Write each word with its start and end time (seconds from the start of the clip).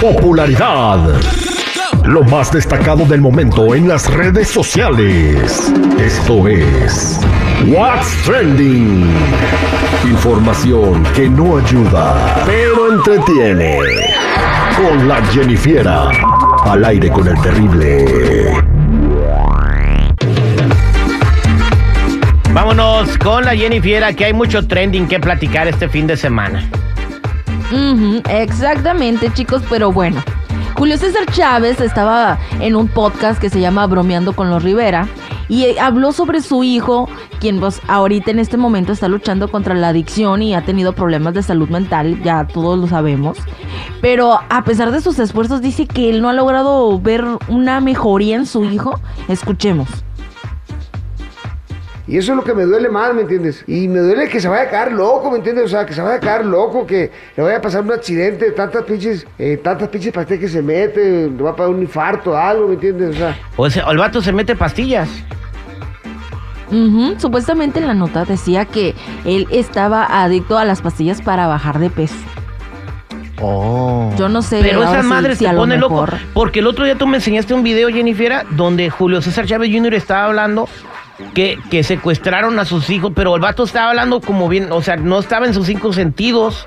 Popularidad. 0.00 0.98
Lo 2.04 2.22
más 2.24 2.50
destacado 2.52 3.04
del 3.04 3.20
momento 3.20 3.74
en 3.74 3.88
las 3.88 4.12
redes 4.12 4.48
sociales. 4.48 5.72
Esto 5.98 6.48
es 6.48 7.20
What's 7.66 8.22
Trending. 8.24 9.04
Información 10.04 11.04
que 11.14 11.28
no 11.28 11.58
ayuda, 11.58 12.42
pero 12.46 12.92
entretiene. 12.92 13.78
Con 14.76 15.06
la 15.06 15.22
Jennifiera. 15.26 16.08
Al 16.64 16.84
aire 16.84 17.10
con 17.10 17.28
el 17.28 17.40
terrible. 17.40 18.54
Vámonos 22.52 23.16
con 23.18 23.44
la 23.44 23.54
Jennifiera, 23.54 24.12
que 24.12 24.24
hay 24.24 24.32
mucho 24.32 24.66
trending 24.66 25.06
que 25.06 25.20
platicar 25.20 25.68
este 25.68 25.88
fin 25.88 26.06
de 26.06 26.16
semana. 26.16 26.68
Exactamente, 28.28 29.32
chicos, 29.32 29.62
pero 29.68 29.92
bueno. 29.92 30.22
Julio 30.76 30.96
César 30.96 31.26
Chávez 31.26 31.80
estaba 31.80 32.38
en 32.60 32.74
un 32.74 32.88
podcast 32.88 33.40
que 33.40 33.50
se 33.50 33.60
llama 33.60 33.86
Bromeando 33.86 34.32
con 34.34 34.48
los 34.48 34.62
Rivera 34.62 35.08
y 35.48 35.76
habló 35.78 36.12
sobre 36.12 36.40
su 36.40 36.64
hijo, 36.64 37.08
quien 37.40 37.60
pues 37.60 37.82
ahorita 37.88 38.30
en 38.30 38.38
este 38.38 38.56
momento 38.56 38.92
está 38.92 39.08
luchando 39.08 39.50
contra 39.50 39.74
la 39.74 39.88
adicción 39.88 40.42
y 40.42 40.54
ha 40.54 40.64
tenido 40.64 40.94
problemas 40.94 41.34
de 41.34 41.42
salud 41.42 41.68
mental, 41.68 42.22
ya 42.22 42.46
todos 42.46 42.78
lo 42.78 42.86
sabemos. 42.86 43.36
Pero 44.00 44.38
a 44.48 44.64
pesar 44.64 44.92
de 44.92 45.00
sus 45.00 45.18
esfuerzos 45.18 45.60
dice 45.60 45.86
que 45.86 46.08
él 46.08 46.22
no 46.22 46.28
ha 46.28 46.32
logrado 46.32 46.98
ver 47.00 47.24
una 47.48 47.80
mejoría 47.80 48.36
en 48.36 48.46
su 48.46 48.64
hijo. 48.64 48.98
Escuchemos. 49.28 49.88
Y 52.10 52.18
eso 52.18 52.32
es 52.32 52.36
lo 52.38 52.42
que 52.42 52.54
me 52.54 52.64
duele 52.64 52.88
más, 52.88 53.14
¿me 53.14 53.20
entiendes? 53.22 53.62
Y 53.68 53.86
me 53.86 54.00
duele 54.00 54.28
que 54.28 54.40
se 54.40 54.48
vaya 54.48 54.62
a 54.64 54.68
quedar 54.68 54.90
loco, 54.90 55.30
¿me 55.30 55.36
entiendes? 55.36 55.66
O 55.66 55.68
sea, 55.68 55.86
que 55.86 55.94
se 55.94 56.02
vaya 56.02 56.16
a 56.16 56.18
quedar 56.18 56.44
loco, 56.44 56.84
que 56.84 57.08
le 57.36 57.42
vaya 57.44 57.58
a 57.58 57.60
pasar 57.60 57.84
un 57.84 57.92
accidente, 57.92 58.46
de 58.46 58.50
tantas 58.50 58.82
pinches, 58.82 59.24
eh, 59.38 59.60
tantas 59.62 59.88
pinches 59.90 60.12
pastillas 60.12 60.40
que 60.40 60.48
se 60.48 60.60
mete, 60.60 61.30
le 61.30 61.40
va 61.40 61.50
a 61.50 61.54
pasar 61.54 61.72
un 61.72 61.80
infarto, 61.80 62.36
algo, 62.36 62.66
¿me 62.66 62.74
entiendes? 62.74 63.14
O 63.14 63.18
sea, 63.18 63.38
O 63.56 63.70
sea, 63.70 63.84
el 63.88 63.98
vato 63.98 64.20
se 64.20 64.32
mete 64.32 64.56
pastillas. 64.56 65.08
Supuestamente 67.18 67.78
en 67.78 67.86
la 67.86 67.94
nota 67.94 68.24
decía 68.24 68.64
que 68.64 68.96
él 69.24 69.46
estaba 69.52 70.24
adicto 70.24 70.58
a 70.58 70.64
las 70.64 70.82
pastillas 70.82 71.22
para 71.22 71.46
bajar 71.46 71.78
de 71.78 71.90
peso. 71.90 72.16
Oh. 73.40 74.12
Yo 74.18 74.28
no 74.28 74.42
sé. 74.42 74.58
Pero 74.62 74.82
esa 74.82 75.04
madre 75.04 75.36
si 75.36 75.44
se 75.44 75.52
lo 75.52 75.60
pone 75.60 75.76
loco. 75.76 76.06
Porque 76.34 76.58
el 76.58 76.66
otro 76.66 76.84
día 76.84 76.96
tú 76.96 77.06
me 77.06 77.18
enseñaste 77.18 77.54
un 77.54 77.62
video, 77.62 77.88
Jennifer, 77.88 78.46
donde 78.50 78.90
Julio 78.90 79.22
César 79.22 79.46
Chávez 79.46 79.70
Jr. 79.72 79.94
estaba 79.94 80.26
hablando 80.26 80.68
que, 81.34 81.58
que 81.70 81.82
secuestraron 81.82 82.58
a 82.58 82.64
sus 82.64 82.90
hijos, 82.90 83.12
pero 83.14 83.34
el 83.34 83.40
vato 83.40 83.64
estaba 83.64 83.90
hablando 83.90 84.20
como 84.20 84.48
bien, 84.48 84.72
o 84.72 84.82
sea, 84.82 84.96
no 84.96 85.18
estaba 85.18 85.46
en 85.46 85.54
sus 85.54 85.66
cinco 85.66 85.92
sentidos. 85.92 86.66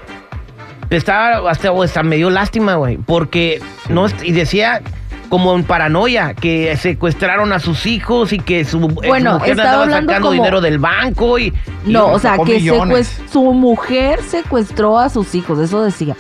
Estaba 0.90 1.50
hasta, 1.50 1.72
o 1.72 1.82
hasta 1.82 2.04
me 2.04 2.18
dio 2.18 2.30
lástima, 2.30 2.76
güey. 2.76 2.98
Porque 2.98 3.62
no, 3.90 4.06
y 4.24 4.32
decía 4.32 4.82
como 5.30 5.56
en 5.56 5.64
paranoia, 5.64 6.36
que 6.36 6.78
secuestraron 6.78 7.52
a 7.54 7.60
sus 7.60 7.88
hijos 7.88 8.32
y 8.34 8.38
que 8.40 8.64
su, 8.66 8.78
eh, 8.78 8.82
su 8.82 9.08
Bueno, 9.08 9.34
mujer 9.34 9.52
estaba 9.58 9.86
sacando 9.90 10.14
como- 10.20 10.32
dinero 10.34 10.62
del 10.62 10.78
banco 10.78 11.40
y. 11.40 11.48
y- 11.86 11.92
No, 11.92 12.08
o 12.12 12.20
sea, 12.20 12.38
que 12.46 12.60
secuest- 12.60 13.28
su 13.32 13.42
mujer 13.54 14.22
secuestró 14.22 15.00
a 15.00 15.10
sus 15.10 15.34
hijos, 15.34 15.58
eso 15.58 15.82
decía. 15.84 16.16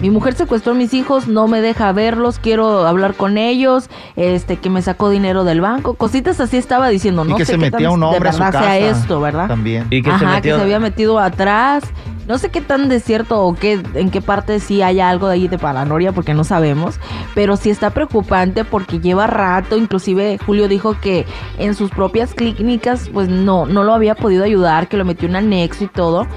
Mi 0.00 0.08
mujer 0.08 0.34
secuestró 0.34 0.72
a 0.72 0.74
mis 0.76 0.94
hijos, 0.94 1.26
no 1.26 1.48
me 1.48 1.60
deja 1.60 1.90
verlos, 1.92 2.38
quiero 2.38 2.86
hablar 2.86 3.14
con 3.14 3.36
ellos, 3.38 3.90
este, 4.16 4.56
que 4.56 4.70
me 4.70 4.82
sacó 4.82 5.10
dinero 5.10 5.42
del 5.44 5.60
banco, 5.60 5.94
cositas 5.94 6.40
así 6.40 6.56
estaba 6.56 6.88
diciendo, 6.88 7.24
y 7.24 7.28
no 7.30 7.36
que 7.36 7.44
sé 7.44 7.52
se 7.52 7.58
qué 7.58 7.70
metía 7.70 7.88
tan 7.88 7.96
un 7.96 8.02
hombre 8.04 8.20
de 8.20 8.28
a 8.28 8.32
su 8.32 8.38
verdad 8.38 8.52
casa. 8.52 8.64
sea 8.64 8.78
esto, 8.90 9.20
¿verdad? 9.20 9.48
También. 9.48 9.86
y 9.90 10.00
que 10.00 10.10
Ajá, 10.10 10.18
se 10.18 10.26
metió. 10.26 10.52
que 10.54 10.58
se 10.58 10.62
había 10.62 10.78
metido 10.78 11.18
atrás. 11.18 11.84
No 12.28 12.38
sé 12.38 12.50
qué 12.50 12.60
tan 12.60 12.88
de 12.88 13.00
cierto 13.00 13.42
o 13.44 13.54
qué, 13.54 13.82
en 13.94 14.10
qué 14.10 14.20
parte 14.20 14.60
sí 14.60 14.82
haya 14.82 15.10
algo 15.10 15.26
de 15.26 15.34
ahí 15.34 15.48
de 15.48 15.58
paranoia, 15.58 16.12
porque 16.12 16.32
no 16.32 16.44
sabemos. 16.44 17.00
Pero 17.34 17.56
sí 17.56 17.70
está 17.70 17.90
preocupante 17.90 18.64
porque 18.64 19.00
lleva 19.00 19.26
rato. 19.26 19.76
Inclusive 19.76 20.38
Julio 20.46 20.68
dijo 20.68 20.94
que 21.00 21.26
en 21.58 21.74
sus 21.74 21.90
propias 21.90 22.32
clínicas, 22.32 23.10
pues 23.12 23.28
no, 23.28 23.66
no 23.66 23.82
lo 23.82 23.92
había 23.94 24.14
podido 24.14 24.44
ayudar, 24.44 24.86
que 24.86 24.96
lo 24.96 25.04
metió 25.04 25.28
en 25.28 25.34
anexo 25.34 25.82
y 25.82 25.88
todo. 25.88 26.28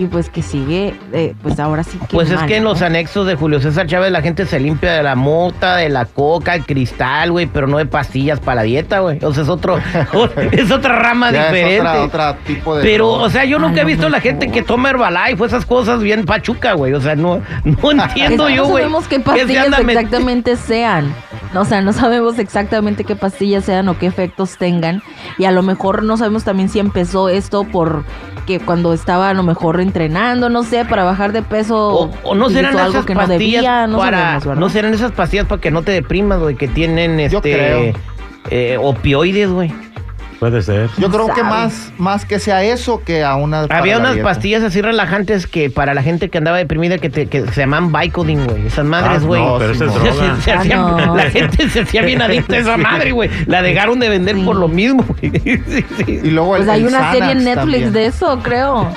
Y 0.00 0.06
pues 0.06 0.30
que 0.30 0.42
sigue, 0.42 0.94
eh, 1.12 1.34
pues 1.42 1.58
ahora 1.58 1.82
sí 1.82 1.98
que. 1.98 2.14
Pues 2.14 2.30
es 2.30 2.36
mal, 2.36 2.46
que 2.46 2.58
en 2.58 2.62
¿no? 2.62 2.70
los 2.70 2.82
anexos 2.82 3.26
de 3.26 3.34
Julio 3.34 3.60
César 3.60 3.88
Chávez 3.88 4.12
la 4.12 4.22
gente 4.22 4.46
se 4.46 4.60
limpia 4.60 4.92
de 4.92 5.02
la 5.02 5.16
mota, 5.16 5.74
de 5.76 5.88
la 5.88 6.04
coca, 6.04 6.54
el 6.54 6.64
cristal, 6.64 7.32
güey, 7.32 7.46
pero 7.46 7.66
no 7.66 7.78
de 7.78 7.86
pastillas 7.86 8.38
para 8.38 8.56
la 8.56 8.62
dieta, 8.62 9.00
güey. 9.00 9.18
O 9.24 9.34
sea, 9.34 9.42
es 9.42 9.48
otro, 9.48 9.80
es 10.52 10.70
otra 10.70 11.00
rama 11.00 11.32
Ya 11.32 11.46
es 11.48 11.52
diferente. 11.52 11.80
otra- 11.80 12.02
otra 12.04 12.36
tipo 12.46 12.76
de 12.76 12.82
pero, 12.84 13.08
droga. 13.08 13.24
o 13.24 13.30
sea, 13.30 13.44
yo 13.44 13.58
nunca 13.58 13.80
he 13.80 13.84
visto 13.84 14.08
la 14.08 14.20
gente 14.20 14.52
que 14.52 14.62
toma 14.62 14.90
Herbalife 14.90 15.42
o 15.42 15.46
esas 15.46 15.66
cosas 15.66 16.00
bien 16.00 16.24
pachuca, 16.24 16.74
güey. 16.74 16.92
O 16.92 17.00
sea, 17.00 17.16
no, 17.16 17.42
no 17.64 17.90
entiendo 17.90 18.48
yo, 18.48 18.62
no 18.62 18.68
güey. 18.68 18.82
sabemos 18.84 19.08
qué 19.08 19.18
pastillas 19.18 19.66
exactamente 19.66 20.54
sean. 20.56 21.12
O 21.54 21.64
sea, 21.64 21.80
no 21.80 21.92
sabemos 21.92 22.38
exactamente 22.38 23.04
qué 23.04 23.16
pastillas 23.16 23.64
sean 23.64 23.88
o 23.88 23.98
qué 23.98 24.06
efectos 24.06 24.58
tengan. 24.58 25.02
Y 25.38 25.44
a 25.44 25.50
lo 25.50 25.62
mejor 25.62 26.02
no 26.02 26.16
sabemos 26.16 26.44
también 26.44 26.68
si 26.68 26.78
empezó 26.78 27.28
esto 27.28 27.64
por 27.64 28.04
que 28.46 28.60
cuando 28.60 28.94
estaba 28.94 29.28
a 29.28 29.34
lo 29.34 29.42
mejor 29.42 29.80
entrenando, 29.80 30.48
no 30.48 30.62
sé, 30.62 30.84
para 30.84 31.04
bajar 31.04 31.32
de 31.32 31.42
peso. 31.42 31.88
O, 31.88 32.10
o 32.22 32.34
no 32.34 32.48
serán 32.48 32.76
algo 32.78 32.90
esas 32.90 33.06
que 33.06 33.14
no 33.14 33.20
pastillas 33.20 33.40
debía, 33.40 33.86
no 33.86 33.98
para. 33.98 34.38
no 34.40 34.68
serán 34.70 34.94
esas 34.94 35.12
pastillas 35.12 35.46
para 35.46 35.60
que 35.60 35.70
no 35.70 35.82
te 35.82 35.92
deprimas, 35.92 36.40
güey, 36.40 36.56
que 36.56 36.68
tienen 36.68 37.20
este. 37.20 37.34
Yo 37.34 37.42
creo. 37.42 37.92
eh, 38.50 38.78
opioides, 38.80 39.50
güey. 39.50 39.72
Puede 40.38 40.62
ser. 40.62 40.88
Yo 40.98 41.10
creo 41.10 41.26
que 41.34 41.42
más, 41.42 41.92
más 41.98 42.24
que 42.24 42.38
sea 42.38 42.62
eso 42.62 43.02
que 43.04 43.24
a 43.24 43.34
una. 43.34 43.62
Había 43.70 43.98
unas 43.98 44.14
dieta. 44.14 44.28
pastillas 44.28 44.62
así 44.62 44.80
relajantes 44.80 45.48
que 45.48 45.68
para 45.68 45.94
la 45.94 46.02
gente 46.04 46.28
que 46.28 46.38
andaba 46.38 46.58
deprimida 46.58 46.98
que, 46.98 47.10
te- 47.10 47.26
que 47.26 47.44
se 47.48 47.60
llaman 47.62 47.92
Vicodin, 47.92 48.44
güey. 48.46 48.66
Esas 48.68 48.84
madres, 48.84 49.22
Ah, 49.22 49.26
güey. 49.26 49.42
no, 49.42 49.58
pero 49.58 49.72
esa 49.72 49.86
es 49.86 49.92
Se- 49.92 49.98
droga. 49.98 50.36
se- 50.36 50.42
se 50.42 50.52
Ah, 50.52 50.64
no. 50.76 51.16
La 51.16 51.30
gente 51.30 51.68
se 51.68 51.80
hacía 51.80 52.02
bien 52.02 52.22
adicta 52.22 52.54
a 52.54 52.58
esa 52.58 52.76
madre, 52.76 53.10
güey. 53.10 53.28
La 53.46 53.62
dejaron 53.62 53.98
de 53.98 54.08
vender 54.08 54.36
Sí. 54.36 54.42
por 54.42 54.54
lo 54.56 54.68
mismo, 54.68 55.04
güey. 55.08 55.32
Sí, 55.68 55.84
sí. 55.96 56.20
Y 56.22 56.30
luego 56.30 56.54
el, 56.56 56.62
Pues 56.64 56.72
hay 56.74 56.82
el 56.82 56.86
una 56.88 57.10
serie 57.12 57.32
en 57.32 57.38
Netflix 57.44 57.54
también. 57.56 57.92
de 57.92 58.06
eso, 58.06 58.38
creo. 58.42 58.92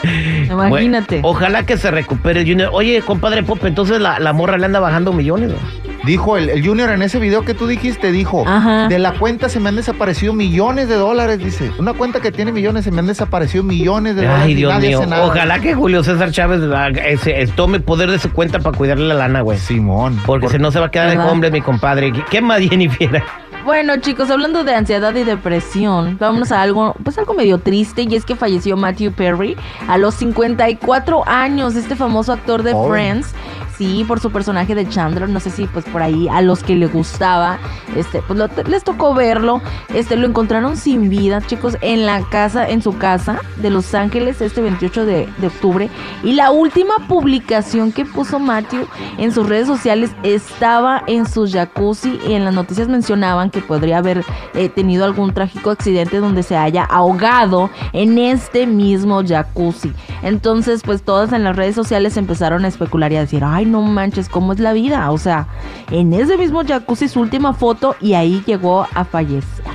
Imagínate. 0.49 1.21
Bueno, 1.21 1.29
ojalá 1.29 1.65
que 1.65 1.77
se 1.77 1.89
recupere 1.91 2.41
Junior. 2.45 2.69
Oye, 2.73 3.01
compadre 3.01 3.41
Pop, 3.43 3.59
entonces 3.65 3.99
la, 3.99 4.19
la 4.19 4.33
morra 4.33 4.57
le 4.57 4.65
anda 4.65 4.79
bajando 4.79 5.11
millones, 5.13 5.49
güey. 5.51 5.90
Dijo 6.03 6.35
el, 6.37 6.49
el 6.49 6.65
Junior 6.65 6.89
en 6.89 7.03
ese 7.03 7.19
video 7.19 7.43
que 7.45 7.53
tú 7.53 7.67
dijiste, 7.67 8.11
dijo, 8.11 8.43
Ajá. 8.47 8.87
de 8.87 8.97
la 8.97 9.13
cuenta 9.19 9.49
se 9.49 9.59
me 9.59 9.69
han 9.69 9.75
desaparecido 9.75 10.33
millones 10.33 10.89
de 10.89 10.95
dólares, 10.95 11.37
dice. 11.37 11.71
Una 11.77 11.93
cuenta 11.93 12.19
que 12.21 12.31
tiene 12.31 12.51
millones, 12.51 12.85
se 12.85 12.91
me 12.91 12.99
han 12.99 13.05
desaparecido 13.07 13.63
millones 13.63 14.15
de 14.15 14.23
dólares. 14.23 14.43
Ay, 14.45 14.55
Dios 14.55 14.73
nadie 14.73 14.87
mío. 14.89 14.99
hace 15.01 15.07
nada. 15.09 15.25
Ojalá 15.27 15.59
que 15.59 15.75
Julio 15.75 16.03
César 16.03 16.31
Chávez 16.31 16.61
haga 16.63 17.03
ese- 17.03 17.45
tome 17.55 17.79
poder 17.79 18.09
de 18.09 18.17
su 18.17 18.31
cuenta 18.33 18.59
para 18.59 18.75
cuidarle 18.75 19.05
la 19.07 19.13
lana, 19.13 19.41
güey. 19.41 19.59
Simón. 19.59 20.19
Porque 20.25 20.45
por- 20.47 20.51
si 20.53 20.59
no 20.59 20.71
se 20.71 20.79
va 20.79 20.87
a 20.87 20.91
quedar 20.91 21.09
de 21.11 21.17
¿Verdad? 21.17 21.31
hombre, 21.31 21.51
mi 21.51 21.61
compadre. 21.61 22.11
¿Qué- 22.11 22.23
¿Qué 22.29 22.41
más, 22.41 22.59
Jennifer? 22.61 23.21
Bueno, 23.63 23.95
chicos, 23.97 24.31
hablando 24.31 24.63
de 24.63 24.73
ansiedad 24.73 25.13
y 25.13 25.23
depresión, 25.23 26.17
vámonos 26.19 26.51
a 26.51 26.63
algo, 26.63 26.95
pues 27.03 27.19
algo 27.19 27.35
medio 27.35 27.59
triste, 27.59 28.07
y 28.09 28.15
es 28.15 28.25
que 28.25 28.35
falleció 28.35 28.75
Matthew 28.75 29.11
Perry 29.11 29.55
a 29.87 29.99
los 29.99 30.15
54 30.15 31.27
años, 31.27 31.75
este 31.75 31.95
famoso 31.95 32.33
actor 32.33 32.63
de. 32.63 32.73
Friends. 32.89 33.35
Sí, 33.81 34.05
por 34.07 34.19
su 34.19 34.31
personaje 34.31 34.75
de 34.75 34.87
Chandler, 34.87 35.27
no 35.27 35.39
sé 35.39 35.49
si 35.49 35.65
pues 35.65 35.85
por 35.85 36.03
ahí 36.03 36.27
a 36.29 36.43
los 36.43 36.61
que 36.61 36.75
le 36.75 36.85
gustaba, 36.85 37.57
este, 37.95 38.21
pues 38.21 38.39
les 38.67 38.83
tocó 38.83 39.15
verlo, 39.15 39.59
este, 39.95 40.17
lo 40.17 40.27
encontraron 40.27 40.77
sin 40.77 41.09
vida, 41.09 41.41
chicos, 41.41 41.75
en 41.81 42.05
la 42.05 42.21
casa, 42.29 42.69
en 42.69 42.83
su 42.83 42.99
casa 42.99 43.39
de 43.57 43.71
Los 43.71 43.95
Ángeles, 43.95 44.39
este 44.39 44.61
28 44.61 45.07
de, 45.07 45.27
de 45.35 45.47
octubre, 45.47 45.89
y 46.21 46.33
la 46.33 46.51
última 46.51 46.93
publicación 47.07 47.91
que 47.91 48.05
puso 48.05 48.37
Matthew 48.37 48.85
en 49.17 49.31
sus 49.31 49.49
redes 49.49 49.65
sociales 49.65 50.11
estaba 50.21 51.01
en 51.07 51.27
su 51.27 51.47
jacuzzi 51.51 52.19
y 52.27 52.33
en 52.33 52.45
las 52.45 52.53
noticias 52.53 52.87
mencionaban 52.87 53.49
que 53.49 53.61
podría 53.61 53.97
haber 53.97 54.23
eh, 54.53 54.69
tenido 54.69 55.05
algún 55.05 55.33
trágico 55.33 55.71
accidente 55.71 56.17
donde 56.17 56.43
se 56.43 56.55
haya 56.55 56.83
ahogado 56.83 57.71
en 57.93 58.19
este 58.19 58.67
mismo 58.67 59.23
jacuzzi. 59.25 59.91
Entonces, 60.21 60.83
pues 60.83 61.01
todas 61.01 61.33
en 61.33 61.43
las 61.43 61.55
redes 61.55 61.73
sociales 61.73 62.15
empezaron 62.15 62.63
a 62.63 62.67
especular 62.67 63.11
y 63.11 63.15
a 63.15 63.21
decir, 63.21 63.43
ay, 63.43 63.70
no 63.71 63.81
manches, 63.81 64.29
¿cómo 64.29 64.53
es 64.53 64.59
la 64.59 64.73
vida? 64.73 65.09
O 65.11 65.17
sea, 65.17 65.47
en 65.89 66.13
ese 66.13 66.37
mismo 66.37 66.61
jacuzzi 66.67 67.07
su 67.07 67.19
última 67.21 67.53
foto 67.53 67.95
y 68.01 68.13
ahí 68.13 68.43
llegó 68.45 68.87
a 68.93 69.03
fallecer. 69.05 69.65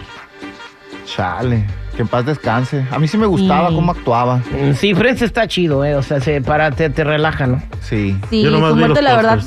Chale, 1.06 1.64
que 1.94 2.02
en 2.02 2.08
paz 2.08 2.26
descanse. 2.26 2.84
A 2.90 2.98
mí 2.98 3.06
sí 3.08 3.16
me 3.16 3.26
gustaba 3.26 3.68
Sí. 3.70 3.74
cómo 3.76 3.92
actuaba. 3.92 4.36
Mm, 4.38 4.72
Sí, 4.74 4.94
Friends 4.94 5.22
está 5.22 5.46
chido, 5.46 5.84
eh. 5.84 5.94
O 5.94 6.02
sea, 6.02 6.20
se 6.20 6.40
para, 6.40 6.70
te, 6.72 6.90
te 6.90 7.04
relaja, 7.04 7.46
¿no? 7.46 7.62
Sí. 7.80 8.16
Sí, 8.28 8.42
Yo 8.42 8.50
nomás 8.50 8.70
su 8.70 8.74
vi 8.76 8.80
muerte, 8.80 9.02
los 9.02 9.10
la 9.10 9.16
verdad. 9.16 9.38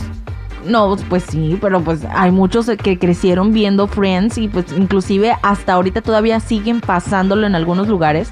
No, 0.65 0.95
pues 1.09 1.23
sí, 1.23 1.57
pero 1.61 1.81
pues 1.81 2.01
hay 2.13 2.31
muchos 2.31 2.67
que 2.81 2.97
crecieron 2.99 3.53
viendo 3.53 3.87
Friends 3.87 4.37
y 4.37 4.47
pues 4.47 4.65
inclusive 4.77 5.35
hasta 5.41 5.73
ahorita 5.73 6.01
todavía 6.01 6.39
siguen 6.39 6.81
pasándolo 6.81 7.47
en 7.47 7.55
algunos 7.55 7.87
lugares 7.87 8.31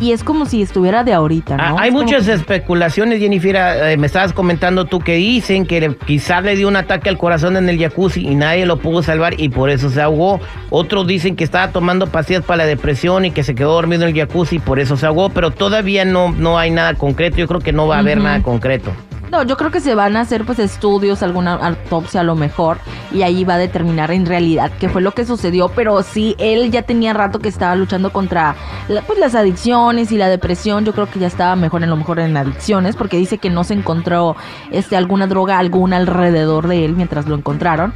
y 0.00 0.12
es 0.12 0.24
como 0.24 0.46
si 0.46 0.62
estuviera 0.62 1.04
de 1.04 1.12
ahorita, 1.12 1.56
Ah, 1.58 1.76
hay 1.78 1.88
Es 1.88 1.94
muchas 1.94 2.26
que- 2.26 2.32
especulaciones, 2.32 3.18
Jennifer. 3.20 3.56
eh, 3.56 3.96
me 3.96 4.06
estabas 4.06 4.32
comentando 4.32 4.84
tú 4.84 4.98
que 5.00 5.14
dicen 5.14 5.66
que 5.66 5.80
le- 5.80 5.96
quizás 5.96 6.42
le 6.44 6.56
dio 6.56 6.68
un 6.68 6.76
ataque 6.76 7.08
al 7.08 7.18
corazón 7.18 7.56
en 7.56 7.68
el 7.68 7.78
jacuzzi 7.78 8.26
y 8.26 8.34
nadie 8.34 8.66
lo 8.66 8.78
pudo 8.78 9.02
salvar 9.02 9.40
y 9.40 9.48
por 9.48 9.70
eso 9.70 9.90
se 9.90 10.00
ahogó. 10.02 10.40
Otros 10.70 11.06
dicen 11.06 11.36
que 11.36 11.44
estaba 11.44 11.72
tomando 11.72 12.06
pastillas 12.08 12.44
para 12.44 12.58
la 12.58 12.66
depresión 12.66 13.24
y 13.24 13.30
que 13.30 13.42
se 13.44 13.54
quedó 13.54 13.72
dormido 13.74 14.02
en 14.06 14.10
el 14.10 14.16
jacuzzi 14.16 14.56
y 14.56 14.58
por 14.58 14.80
eso 14.80 14.96
se 14.96 15.06
ahogó, 15.06 15.30
pero 15.30 15.50
todavía 15.50 16.04
no, 16.04 16.32
no 16.32 16.58
hay 16.58 16.70
nada 16.70 16.94
concreto. 16.94 17.36
Yo 17.36 17.46
creo 17.46 17.60
que 17.60 17.72
no 17.72 17.86
va 17.86 17.96
a 17.96 17.98
haber 18.00 18.18
nada 18.18 18.42
concreto. 18.42 18.90
No, 19.30 19.44
yo 19.44 19.56
creo 19.56 19.70
que 19.70 19.80
se 19.80 19.94
van 19.94 20.16
a 20.16 20.20
hacer 20.22 20.44
pues 20.44 20.58
estudios, 20.58 21.22
alguna 21.22 21.54
autopsia 21.54 22.20
a 22.20 22.24
lo 22.24 22.34
mejor, 22.34 22.78
y 23.12 23.22
ahí 23.22 23.44
va 23.44 23.54
a 23.54 23.58
determinar 23.58 24.10
en 24.10 24.26
realidad 24.26 24.72
qué 24.80 24.88
fue 24.88 25.02
lo 25.02 25.12
que 25.12 25.24
sucedió, 25.24 25.68
pero 25.68 26.02
sí, 26.02 26.34
él 26.38 26.70
ya 26.72 26.82
tenía 26.82 27.12
rato 27.12 27.38
que 27.38 27.48
estaba 27.48 27.76
luchando 27.76 28.10
contra 28.12 28.56
la- 28.88 29.02
pues, 29.02 29.18
las 29.20 29.34
adicciones 29.36 30.10
y 30.10 30.16
la 30.16 30.28
depresión, 30.28 30.84
yo 30.84 30.92
creo 30.92 31.08
que 31.08 31.20
ya 31.20 31.28
estaba 31.28 31.54
mejor 31.54 31.82
en 31.84 31.90
lo 31.90 31.96
mejor 31.96 32.18
en 32.18 32.36
adicciones, 32.36 32.96
porque 32.96 33.16
dice 33.18 33.38
que 33.38 33.50
no 33.50 33.62
se 33.62 33.74
encontró 33.74 34.34
este, 34.72 34.96
alguna 34.96 35.26
droga 35.28 35.58
alguna 35.58 35.96
alrededor 35.98 36.66
de 36.66 36.84
él 36.84 36.94
mientras 36.96 37.26
lo 37.26 37.36
encontraron, 37.36 37.92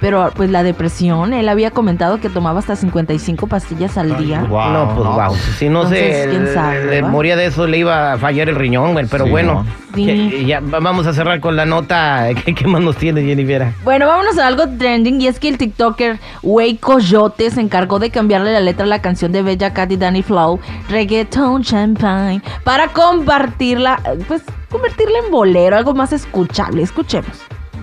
pero 0.00 0.30
pues 0.36 0.48
la 0.50 0.62
depresión, 0.62 1.34
él 1.34 1.48
había 1.50 1.70
comentado 1.70 2.18
que 2.20 2.30
tomaba 2.30 2.60
hasta 2.60 2.76
55 2.76 3.46
pastillas 3.46 3.98
al 3.98 4.16
día. 4.16 4.42
Guau, 4.48 4.72
no, 4.72 4.94
pues 4.94 5.04
no. 5.08 5.12
wow. 5.14 5.36
Si 5.58 5.68
no 5.68 5.82
Entonces, 5.82 6.24
se 6.24 6.30
¿quién 6.30 6.46
sabe, 6.54 6.84
le 6.86 7.02
va? 7.02 7.08
moría 7.08 7.36
de 7.36 7.46
eso, 7.46 7.66
le 7.66 7.78
iba 7.78 8.12
a 8.14 8.18
fallar 8.18 8.48
el 8.48 8.56
riñón, 8.56 8.94
güey. 8.94 9.06
Pero 9.10 9.24
Sí, 9.24 9.30
bueno, 9.30 9.54
¿no? 9.64 9.88
Sí. 9.94 10.04
que- 10.06 10.44
ya 10.46 10.60
vamos 10.80 11.06
a 11.06 11.12
cerrar 11.12 11.40
con 11.40 11.56
la 11.56 11.64
nota. 11.64 12.28
¿Qué, 12.44 12.54
qué 12.54 12.66
más 12.66 12.80
nos 12.80 12.96
tiene, 12.96 13.22
Jennifer? 13.22 13.72
Bueno, 13.84 14.06
vámonos 14.06 14.38
a 14.38 14.46
algo 14.46 14.68
trending 14.78 15.20
y 15.20 15.26
es 15.26 15.38
que 15.38 15.48
el 15.48 15.58
TikToker 15.58 16.18
Way 16.42 16.76
Coyote 16.76 17.50
se 17.50 17.60
encargó 17.60 17.98
de 17.98 18.10
cambiarle 18.10 18.52
la 18.52 18.60
letra 18.60 18.84
a 18.84 18.88
la 18.88 19.00
canción 19.02 19.32
de 19.32 19.42
Bella 19.42 19.72
Cat 19.72 19.90
y 19.92 19.96
Danny 19.96 20.22
Flow, 20.22 20.60
Reggaeton 20.88 21.62
Champagne, 21.62 22.42
para 22.64 22.88
compartirla, 22.88 24.00
pues 24.26 24.42
convertirla 24.70 25.18
en 25.24 25.30
bolero, 25.30 25.76
algo 25.76 25.94
más 25.94 26.12
escuchable. 26.12 26.82
Escuchemos. 26.82 27.42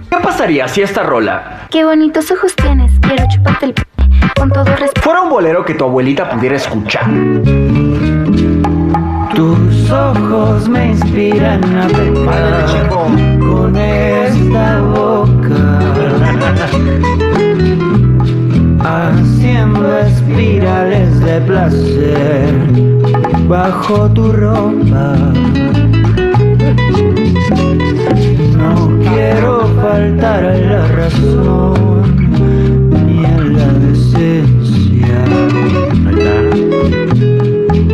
¿Qué 0.09 0.17
pasaría 0.17 0.67
si 0.67 0.81
esta 0.81 1.03
rola 1.03 1.67
Qué 1.71 1.83
bonitos 1.83 2.29
ojos 2.31 2.55
tienes, 2.55 2.91
quiero 3.01 3.25
chuparte 3.27 3.65
el 3.65 3.73
p 3.73 3.83
con 4.39 4.49
todo 4.49 4.65
respeto. 4.65 5.01
fuera 5.01 5.21
un 5.21 5.29
bolero 5.29 5.65
que 5.65 5.73
tu 5.73 5.83
abuelita 5.83 6.29
pudiera 6.29 6.55
escuchar? 6.55 7.05
Tus 9.85 9.93
ojos 9.93 10.67
me 10.67 10.93
inspiran 10.93 11.63
a 11.77 11.87
pecar 11.87 12.89
con 12.89 13.75
esta 13.77 14.81
boca, 14.81 15.79
haciendo 18.79 19.99
espirales 19.99 21.19
de 21.19 21.39
placer 21.41 22.51
bajo 23.47 24.09
tu 24.09 24.31
ropa. 24.31 25.17
No 28.57 28.89
quiero 29.03 29.67
faltar 29.83 30.45
a 30.45 30.57
la 30.57 30.87
razón 30.87 32.25
ni 33.05 33.23
a 33.23 33.37
la 33.37 33.71
decencia. 33.85 35.25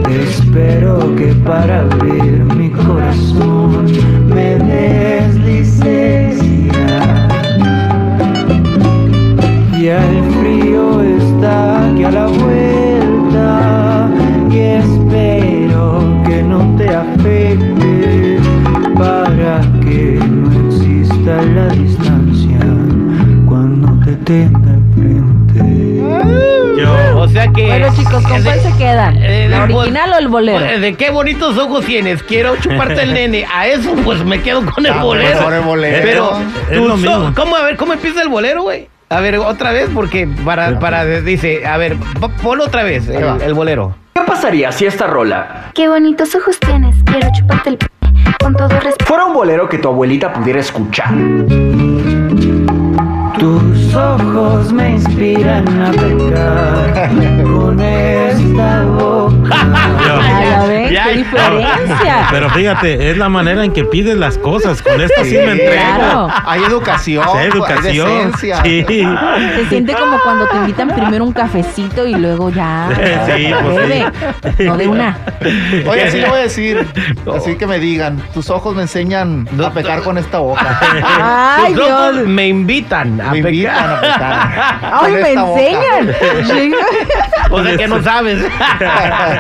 Espero 0.10 1.11
para 1.46 1.82
abrir 1.82 2.44
mi 2.56 2.70
corazón. 2.70 3.86
Me 4.28 4.58
des 4.58 5.36
licencia. 5.36 6.72
Ya 9.82 9.98
el 10.10 10.24
frío 10.40 11.02
está 11.02 11.88
aquí 11.90 12.04
a 12.04 12.12
la 12.12 12.28
vuelta. 12.28 14.10
Y 14.52 14.58
espero 14.58 16.04
que 16.26 16.44
no 16.44 16.76
te 16.78 16.90
afecte 16.90 18.40
para 18.96 19.62
que 19.82 20.20
no 20.30 20.68
exista 20.68 21.42
la 21.42 21.68
distancia 21.70 22.60
cuando 23.48 23.88
te 24.26 24.50
chicos, 28.04 28.24
¿con 28.24 28.38
eh, 28.38 28.42
cuál 28.44 28.60
se 28.62 28.78
quedan? 28.78 29.18
eh, 29.22 29.48
¿La 29.50 29.66
de- 29.68 29.74
original 29.74 30.14
o 30.14 30.18
el 30.18 30.28
bolero? 30.28 30.66
eh, 30.66 30.80
¿De 30.80 30.96
qué 30.96 31.10
bonitos 31.12 31.58
ojos 31.58 31.86
tienes? 31.86 32.24
Quiero 32.24 32.56
chuparte 32.58 33.02
el 33.04 33.14
nene. 33.14 33.46
A 33.54 33.68
eso, 33.68 33.94
pues 34.04 34.24
me 34.24 34.42
quedo 34.42 34.66
con 34.66 34.86
el 34.86 34.92
Ah, 34.94 35.04
bolero. 35.04 35.30
mejor 35.36 35.54
el 35.54 35.62
bolero. 35.62 35.98
Pero, 36.04 36.30
ojos- 36.94 37.34
¿cómo, 37.36 37.56
a 37.56 37.64
ver, 37.64 37.78
¿cómo 37.78 37.94
empieza 37.94 38.22
el 38.22 38.30
bolero, 38.30 38.64
güey? 38.64 38.88
A 39.10 39.20
ver, 39.20 39.38
otra 39.38 39.72
vez, 39.72 39.90
porque 39.94 40.28
para, 40.46 40.80
para, 40.80 41.04
dice, 41.06 41.66
a 41.68 41.78
ver, 41.78 41.98
po- 42.20 42.30
ponlo 42.42 42.64
otra 42.66 42.84
vez, 42.84 43.08
el 43.10 43.54
bolero. 43.54 43.96
¿Qué 44.14 44.22
pasaría 44.22 44.72
si 44.72 44.86
esta 44.86 45.08
rola 45.08 45.72
Qué 45.74 45.88
bonitos 45.90 46.34
ojos 46.36 46.60
tienes, 46.60 46.96
quiero 47.06 47.28
chuparte 47.34 47.70
el 47.72 47.78
p 47.78 47.88
con 48.42 48.56
todo 48.56 48.68
respeto. 48.70 49.06
fuera 49.06 49.26
un 49.26 49.34
bolero 49.34 49.68
que 49.70 49.78
tu 49.78 49.88
abuelita 49.90 50.32
pudiera 50.34 50.60
escuchar? 50.60 51.14
Tus 53.42 53.96
ojos 53.96 54.72
me 54.72 54.92
inspiran 54.92 55.68
a 55.82 55.92
pecar 55.94 57.10
con 57.44 57.82
esta 57.82 58.86
boca. 58.86 59.41
Ya 59.52 60.64
ven, 60.68 60.92
ya, 60.92 61.04
qué 61.06 61.18
diferencia. 61.18 62.28
Pero 62.32 62.50
fíjate, 62.50 63.12
es 63.12 63.18
la 63.18 63.30
manera 63.30 63.64
en 63.64 63.72
que 63.74 63.84
pides 63.84 64.18
las 64.18 64.38
cosas. 64.38 64.82
Con 64.82 65.00
esta 65.02 65.24
sí, 65.24 65.36
me 65.36 65.52
entrego. 65.52 65.72
Claro. 65.96 66.28
Hay 66.46 66.64
educación, 66.64 67.24
Sí, 67.24 67.38
hay 67.38 67.44
hay 67.46 67.50
educación. 67.52 68.08
decencia. 68.08 68.64
Sí. 68.64 68.86
Se 69.56 69.66
siente 69.70 69.94
como 69.94 70.20
cuando 70.20 70.48
te 70.48 70.58
invitan 70.58 70.90
primero 70.90 71.24
un 71.26 71.34
cafecito 71.34 72.06
y 72.06 72.16
luego 72.16 72.50
ya. 72.50 72.90
Sí, 73.26 73.54
pues 73.64 73.76
Bebe. 73.76 74.66
No 74.66 74.78
de 74.78 74.88
una. 74.88 75.18
Oye, 75.90 76.04
así 76.04 76.18
le 76.20 76.30
voy 76.30 76.40
a 76.40 76.44
decir. 76.44 76.88
Así 77.36 77.56
que 77.56 77.68
me 77.68 77.80
digan, 77.80 78.18
tus 78.34 78.50
ojos 78.50 78.76
me 78.76 78.84
enseñan 78.84 79.48
a 79.64 79.72
pecar 79.72 80.02
con 80.02 80.18
esta 80.18 80.40
boca. 80.40 80.80
Ay, 81.04 81.74
Tus 81.74 81.84
ojos 81.90 82.14
Dios. 82.16 82.28
me 82.28 82.48
invitan 82.48 83.20
a 83.22 83.32
Me 83.32 83.40
invitan 83.40 83.74
pecar. 83.76 83.90
a 83.92 84.02
pecar. 84.02 84.82
Ay, 84.94 85.02
con 85.02 85.14
me 85.14 85.30
esta 85.30 85.44
boca. 85.44 85.62
enseñan. 85.62 86.16
Sí. 86.46 86.72
O 87.50 87.64
sea 87.64 87.78
que 87.78 87.88
no 87.88 88.02
sabes. 88.04 88.40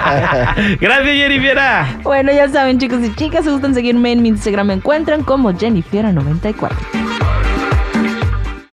Gracias, 0.81 1.15
Jennifer. 1.15 1.57
Bueno, 2.03 2.31
ya 2.31 2.50
saben, 2.50 2.80
chicos 2.80 3.03
y 3.03 3.13
chicas, 3.15 3.44
si 3.45 3.51
gustan 3.51 3.74
seguirme 3.74 4.12
en 4.12 4.21
mi 4.21 4.30
Instagram, 4.30 4.68
me 4.68 4.74
encuentran 4.74 5.24
como 5.24 5.51
Jennifer94. 5.51 7.00